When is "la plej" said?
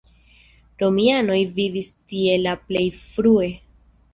2.47-2.85